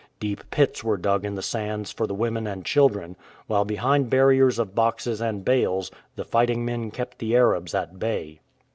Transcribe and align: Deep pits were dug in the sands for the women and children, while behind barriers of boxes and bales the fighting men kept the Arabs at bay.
Deep 0.19 0.41
pits 0.49 0.83
were 0.83 0.97
dug 0.97 1.23
in 1.23 1.35
the 1.35 1.43
sands 1.43 1.91
for 1.91 2.07
the 2.07 2.15
women 2.15 2.47
and 2.47 2.65
children, 2.65 3.15
while 3.45 3.63
behind 3.63 4.09
barriers 4.09 4.57
of 4.57 4.73
boxes 4.73 5.21
and 5.21 5.45
bales 5.45 5.91
the 6.15 6.25
fighting 6.25 6.65
men 6.65 6.89
kept 6.89 7.19
the 7.19 7.35
Arabs 7.35 7.75
at 7.75 7.99
bay. 7.99 8.39